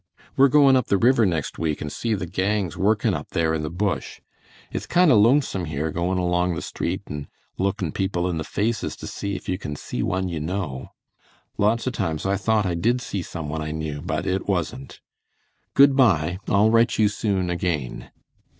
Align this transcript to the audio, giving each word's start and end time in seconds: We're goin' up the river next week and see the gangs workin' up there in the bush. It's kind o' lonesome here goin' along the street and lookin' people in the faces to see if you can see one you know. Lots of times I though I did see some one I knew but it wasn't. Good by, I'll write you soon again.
We're 0.35 0.47
goin' 0.47 0.75
up 0.75 0.87
the 0.87 0.97
river 0.97 1.27
next 1.27 1.59
week 1.59 1.79
and 1.79 1.91
see 1.91 2.15
the 2.15 2.25
gangs 2.25 2.75
workin' 2.75 3.13
up 3.13 3.29
there 3.33 3.53
in 3.53 3.61
the 3.61 3.69
bush. 3.69 4.19
It's 4.71 4.87
kind 4.87 5.11
o' 5.11 5.15
lonesome 5.15 5.65
here 5.65 5.91
goin' 5.91 6.17
along 6.17 6.55
the 6.55 6.63
street 6.63 7.03
and 7.05 7.27
lookin' 7.59 7.91
people 7.91 8.27
in 8.27 8.39
the 8.39 8.43
faces 8.43 8.95
to 8.95 9.05
see 9.05 9.35
if 9.35 9.47
you 9.47 9.59
can 9.59 9.75
see 9.75 10.01
one 10.01 10.27
you 10.27 10.39
know. 10.39 10.87
Lots 11.59 11.85
of 11.85 11.93
times 11.93 12.25
I 12.25 12.35
though 12.35 12.61
I 12.67 12.73
did 12.73 12.99
see 12.99 13.21
some 13.21 13.47
one 13.47 13.61
I 13.61 13.69
knew 13.69 14.01
but 14.01 14.25
it 14.25 14.47
wasn't. 14.49 15.01
Good 15.75 15.95
by, 15.95 16.39
I'll 16.47 16.71
write 16.71 16.97
you 16.97 17.07
soon 17.07 17.51
again. 17.51 18.09